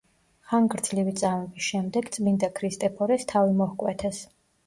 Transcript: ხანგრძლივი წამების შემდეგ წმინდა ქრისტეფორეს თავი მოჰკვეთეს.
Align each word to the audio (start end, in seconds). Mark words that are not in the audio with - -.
ხანგრძლივი 0.51 1.11
წამების 1.19 1.65
შემდეგ 1.73 2.09
წმინდა 2.17 2.49
ქრისტეფორეს 2.61 3.27
თავი 3.35 3.55
მოჰკვეთეს. 3.61 4.27